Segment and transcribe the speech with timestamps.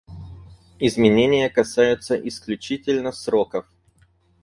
[0.79, 3.67] Изменения касаются исключительно сроков.